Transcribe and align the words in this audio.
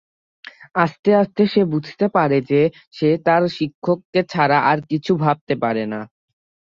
আস্তে 0.75 1.09
আস্তে 1.15 1.43
সে 1.47 1.61
বুঝতে 1.73 2.05
পারে 2.15 2.37
যে, 2.49 2.61
সে 2.93 3.09
তার 3.25 3.43
শিক্ষককে 3.57 4.21
ছাড়া 4.29 4.57
আর 4.71 4.77
কিছু 4.89 5.11
ভাবতে 5.23 5.53
পারে 5.63 5.83
না। 5.93 5.99